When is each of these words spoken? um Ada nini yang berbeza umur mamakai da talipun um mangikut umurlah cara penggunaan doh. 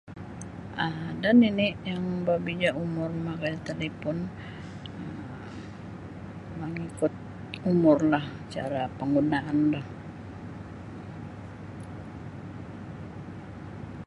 um 0.85 0.95
Ada 1.09 1.29
nini 1.41 1.67
yang 1.89 2.03
berbeza 2.25 2.69
umur 2.83 3.09
mamakai 3.13 3.53
da 3.55 3.61
talipun 3.65 4.17
um 4.97 5.15
mangikut 6.59 7.13
umurlah 7.71 8.25
cara 8.53 8.83
penggunaan 8.97 9.57
doh. 9.73 9.85